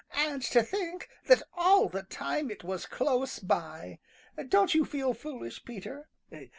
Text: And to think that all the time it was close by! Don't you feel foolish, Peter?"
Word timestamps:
And 0.15 0.41
to 0.41 0.63
think 0.63 1.09
that 1.27 1.43
all 1.53 1.87
the 1.87 2.01
time 2.01 2.49
it 2.49 2.63
was 2.63 2.87
close 2.87 3.37
by! 3.37 3.99
Don't 4.49 4.73
you 4.73 4.83
feel 4.83 5.13
foolish, 5.13 5.63
Peter?" 5.63 6.09